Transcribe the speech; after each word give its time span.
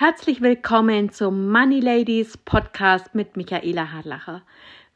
Herzlich 0.00 0.40
willkommen 0.40 1.10
zum 1.10 1.50
Money 1.50 1.80
Ladies 1.80 2.36
Podcast 2.36 3.16
mit 3.16 3.36
Michaela 3.36 3.90
Harlacher. 3.90 4.42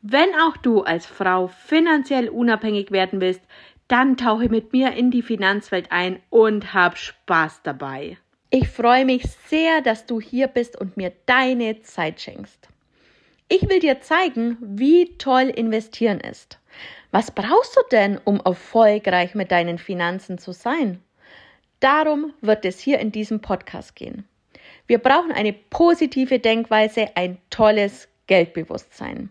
Wenn 0.01 0.29
auch 0.37 0.57
du 0.57 0.83
als 0.83 1.07
Frau 1.07 1.49
finanziell 1.49 2.29
unabhängig 2.29 2.93
werden 2.93 3.21
willst, 3.21 3.41
dann 3.89 4.17
tauche 4.17 4.49
mit 4.49 4.73
mir 4.73 4.93
in 4.93 5.11
die 5.11 5.23
Finanzwelt 5.23 5.91
ein 5.91 6.21
und 6.31 6.73
hab 6.73 6.97
Spaß 6.97 7.63
dabei. 7.65 8.17
Ich 8.51 8.69
freue 8.69 9.05
mich 9.05 9.25
sehr, 9.49 9.81
dass 9.81 10.07
du 10.07 10.21
hier 10.21 10.47
bist 10.47 10.81
und 10.81 10.97
mir 10.97 11.13
deine 11.27 11.83
Zeit 11.83 12.21
schenkst. 12.21 12.69
Ich 13.49 13.69
will 13.69 13.81
dir 13.81 14.03
zeigen, 14.03 14.57
wie 14.61 15.19
toll 15.19 15.49
investieren 15.49 16.21
ist. 16.21 16.61
Was 17.11 17.33
brauchst 17.33 17.75
du 17.75 17.81
denn, 17.91 18.21
um 18.25 18.41
erfolgreich 18.45 19.35
mit 19.35 19.51
deinen 19.51 19.79
Finanzen 19.79 20.39
zu 20.39 20.53
sein? 20.53 21.03
Darum 21.81 22.33
wird 22.41 22.65
es 22.65 22.79
hier 22.79 23.01
in 23.01 23.11
diesem 23.11 23.41
Podcast 23.41 23.97
gehen. 23.97 24.29
Wir 24.93 24.99
brauchen 24.99 25.33
eine 25.33 25.55
positive 25.55 26.39
Denkweise, 26.39 27.17
ein 27.17 27.39
tolles 27.49 28.09
Geldbewusstsein. 28.27 29.31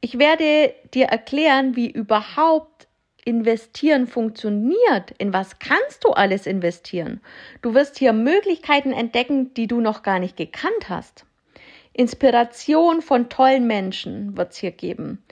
Ich 0.00 0.18
werde 0.18 0.72
dir 0.94 1.04
erklären, 1.04 1.76
wie 1.76 1.90
überhaupt 1.90 2.88
investieren 3.26 4.06
funktioniert. 4.06 5.10
In 5.18 5.34
was 5.34 5.58
kannst 5.58 6.02
du 6.02 6.12
alles 6.12 6.46
investieren? 6.46 7.20
Du 7.60 7.74
wirst 7.74 7.98
hier 7.98 8.14
Möglichkeiten 8.14 8.92
entdecken, 8.92 9.52
die 9.52 9.66
du 9.66 9.82
noch 9.82 10.02
gar 10.02 10.18
nicht 10.18 10.38
gekannt 10.38 10.88
hast. 10.88 11.26
Inspiration 11.92 13.02
von 13.02 13.28
tollen 13.28 13.66
Menschen 13.66 14.34
wird 14.38 14.52
es 14.52 14.56
hier 14.56 14.70
geben. 14.70 15.22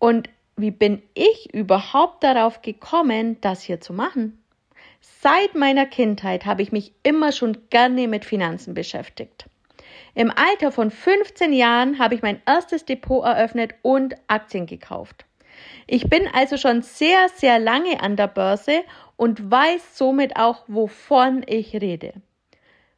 Und 0.00 0.28
wie 0.56 0.72
bin 0.72 1.00
ich 1.14 1.54
überhaupt 1.54 2.24
darauf 2.24 2.60
gekommen, 2.60 3.40
das 3.40 3.62
hier 3.62 3.80
zu 3.80 3.92
machen? 3.92 4.42
Seit 5.22 5.54
meiner 5.54 5.84
Kindheit 5.84 6.46
habe 6.46 6.62
ich 6.62 6.72
mich 6.72 6.94
immer 7.02 7.32
schon 7.32 7.68
gerne 7.68 8.08
mit 8.08 8.24
Finanzen 8.24 8.72
beschäftigt. 8.72 9.44
Im 10.14 10.30
Alter 10.30 10.72
von 10.72 10.90
15 10.90 11.52
Jahren 11.52 11.98
habe 11.98 12.14
ich 12.14 12.22
mein 12.22 12.40
erstes 12.46 12.86
Depot 12.86 13.22
eröffnet 13.24 13.74
und 13.82 14.14
Aktien 14.28 14.64
gekauft. 14.64 15.26
Ich 15.86 16.08
bin 16.08 16.26
also 16.32 16.56
schon 16.56 16.80
sehr, 16.80 17.28
sehr 17.34 17.58
lange 17.58 18.00
an 18.00 18.16
der 18.16 18.28
Börse 18.28 18.82
und 19.16 19.50
weiß 19.50 19.98
somit 19.98 20.36
auch, 20.36 20.64
wovon 20.68 21.44
ich 21.46 21.74
rede. 21.74 22.14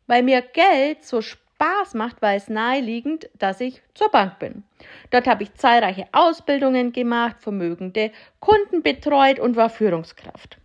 Weil 0.06 0.22
mir 0.22 0.42
Geld 0.42 1.04
so 1.04 1.22
Spaß 1.22 1.94
macht, 1.94 2.22
war 2.22 2.34
es 2.34 2.48
naheliegend, 2.48 3.30
dass 3.38 3.60
ich 3.60 3.82
zur 3.94 4.10
Bank 4.10 4.38
bin. 4.38 4.62
Dort 5.10 5.26
habe 5.26 5.42
ich 5.42 5.54
zahlreiche 5.54 6.06
Ausbildungen 6.12 6.92
gemacht, 6.92 7.36
vermögende 7.40 8.12
Kunden 8.38 8.82
betreut 8.82 9.40
und 9.40 9.56
war 9.56 9.70
Führungskraft. 9.70 10.58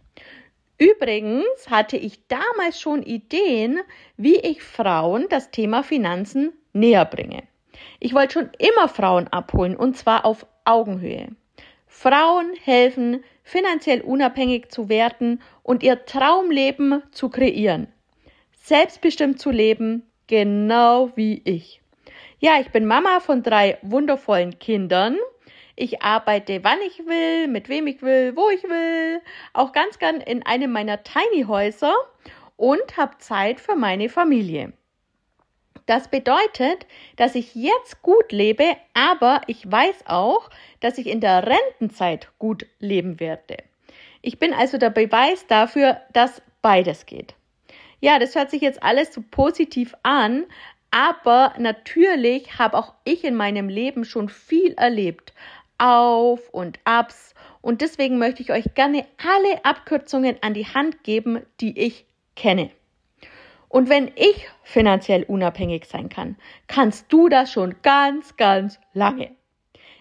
Übrigens 0.78 1.70
hatte 1.70 1.98
ich 1.98 2.28
damals 2.28 2.80
schon 2.80 3.02
Ideen, 3.02 3.80
wie 4.16 4.36
ich 4.36 4.62
Frauen 4.62 5.26
das 5.30 5.50
Thema 5.50 5.84
Finanzen 5.84 6.54
näher 6.74 7.06
bringe. 7.06 7.44
Ich 8.00 8.14
wollte 8.14 8.34
schon 8.34 8.50
immer 8.60 8.88
Frauen 8.88 9.28
abholen 9.28 9.76
und 9.76 9.98
zwar 9.98 10.26
auf 10.26 10.46
Augenhöhe. 10.66 11.30
Frauen 11.88 12.54
helfen, 12.64 13.24
finanziell 13.44 14.02
unabhängig 14.02 14.70
zu 14.70 14.88
werden 14.88 15.42
und 15.64 15.82
ihr 15.82 16.06
Traumleben 16.06 17.02
zu 17.12 17.30
kreieren. 17.30 17.88
Selbstbestimmt 18.52 19.40
zu 19.40 19.50
leben, 19.50 20.04
genau 20.28 21.12
wie 21.16 21.42
ich. 21.44 21.82
Ja, 22.40 22.60
ich 22.60 22.70
bin 22.70 22.86
Mama 22.86 23.20
von 23.20 23.42
drei 23.42 23.80
wundervollen 23.82 24.60
Kindern 24.60 25.18
ich 25.78 26.02
arbeite, 26.02 26.64
wann 26.64 26.80
ich 26.86 27.06
will, 27.06 27.48
mit 27.48 27.70
wem 27.70 27.88
ich 27.88 28.02
will, 28.02 28.36
wo 28.36 28.50
ich 28.50 28.64
will, 28.64 29.22
auch 29.54 29.72
ganz 29.72 30.00
gern 30.00 30.20
in 30.20 30.46
einem 30.46 30.72
meiner 30.72 31.04
Tiny 31.04 31.44
Häuser 31.44 31.94
und 32.58 32.98
habe 32.98 33.18
Zeit 33.20 33.62
für 33.62 33.76
meine 33.76 34.10
Familie. 34.10 34.74
Das 35.86 36.10
bedeutet, 36.10 36.86
dass 37.16 37.36
ich 37.36 37.56
jetzt 37.56 38.02
gut 38.02 38.32
lebe, 38.32 38.76
aber 38.94 39.42
ich 39.48 39.72
weiß 39.72 40.06
auch, 40.08 40.50
dass 40.82 40.98
ich 40.98 41.08
in 41.08 41.22
der 41.22 41.48
Rentenzeit 41.48 42.28
gut 42.40 42.66
leben 42.80 43.20
werde. 43.22 43.58
Ich 44.22 44.40
bin 44.40 44.54
also 44.54 44.78
der 44.78 44.90
Beweis 44.90 45.46
dafür, 45.48 46.02
dass 46.12 46.42
beides 46.62 47.06
geht. 47.06 47.36
Ja, 48.02 48.20
das 48.20 48.36
hört 48.36 48.50
sich 48.50 48.62
jetzt 48.62 48.84
alles 48.84 49.14
so 49.14 49.24
positiv 49.32 49.96
an, 50.04 50.46
aber 50.92 51.54
natürlich 51.58 52.58
habe 52.58 52.78
auch 52.78 52.94
ich 53.04 53.24
in 53.24 53.36
meinem 53.36 53.70
Leben 53.70 54.04
schon 54.04 54.28
viel 54.28 54.74
erlebt. 54.74 55.34
Auf 55.78 56.50
und 56.50 56.80
Abs. 56.84 57.34
Und 57.62 57.82
deswegen 57.82 58.18
möchte 58.18 58.42
ich 58.42 58.52
euch 58.52 58.74
gerne 58.74 59.06
alle 59.18 59.66
Abkürzungen 59.66 60.38
an 60.42 60.54
die 60.54 60.66
Hand 60.66 61.04
geben, 61.04 61.46
die 61.60 61.78
ich 61.78 62.06
kenne. 62.36 62.72
Und 63.70 63.90
wenn 63.90 64.12
ich 64.16 64.48
finanziell 64.64 65.24
unabhängig 65.24 65.86
sein 65.86 66.10
kann, 66.10 66.38
kannst 66.68 67.12
du 67.12 67.28
das 67.30 67.52
schon 67.52 67.76
ganz, 67.82 68.38
ganz 68.38 68.80
lange. 68.94 69.36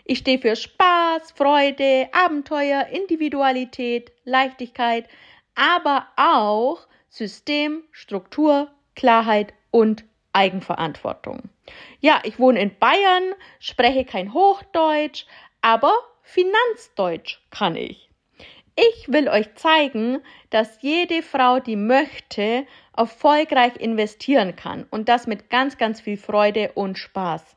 Ich 0.04 0.18
stehe 0.18 0.38
für 0.38 0.54
Spaß, 0.54 1.32
Freude, 1.32 2.08
Abenteuer, 2.12 2.86
Individualität, 2.86 4.12
Leichtigkeit, 4.24 5.08
aber 5.56 6.06
auch 6.16 6.86
System, 7.08 7.82
Struktur, 7.90 8.70
Klarheit 8.94 9.52
und 9.72 10.04
Eigenverantwortung. 10.32 11.48
Ja, 12.00 12.20
ich 12.22 12.38
wohne 12.38 12.60
in 12.60 12.78
Bayern, 12.78 13.34
spreche 13.58 14.04
kein 14.04 14.32
Hochdeutsch, 14.32 15.26
aber 15.66 15.92
Finanzdeutsch 16.22 17.40
kann 17.50 17.74
ich. 17.74 18.08
Ich 18.76 19.08
will 19.08 19.28
euch 19.28 19.52
zeigen, 19.56 20.20
dass 20.50 20.80
jede 20.80 21.22
Frau, 21.22 21.58
die 21.58 21.74
möchte, 21.74 22.68
erfolgreich 22.96 23.74
investieren 23.76 24.54
kann 24.54 24.86
und 24.92 25.08
das 25.08 25.26
mit 25.26 25.50
ganz, 25.50 25.76
ganz 25.76 26.00
viel 26.00 26.18
Freude 26.18 26.70
und 26.74 26.98
Spaß. 26.98 27.56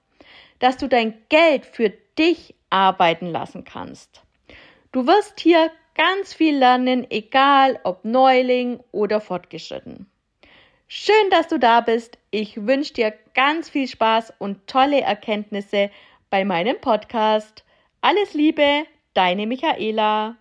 Dass 0.58 0.78
du 0.78 0.88
dein 0.88 1.22
Geld 1.30 1.68
für 1.68 1.92
dich 2.18 2.56
arbeiten 2.72 3.28
lassen 3.28 3.64
kannst. 3.64 4.24
Du 4.92 5.06
wirst 5.06 5.40
hier 5.40 5.70
ganz 5.94 6.34
viel 6.34 6.58
lernen, 6.58 7.06
egal 7.12 7.80
ob 7.84 8.06
Neuling 8.06 8.80
oder 8.92 9.22
fortgeschritten. 9.22 10.10
Schön, 10.88 11.30
dass 11.30 11.48
du 11.48 11.60
da 11.60 11.82
bist. 11.82 12.18
Ich 12.32 12.66
wünsche 12.66 12.94
dir 12.94 13.14
ganz 13.36 13.70
viel 13.70 13.88
Spaß 13.88 14.34
und 14.40 14.66
tolle 14.66 15.02
Erkenntnisse 15.02 15.92
bei 16.32 16.44
meinem 16.44 16.82
Podcast. 16.82 17.64
Alles 18.02 18.34
Liebe, 18.34 18.86
deine 19.14 19.46
Michaela. 19.46 20.38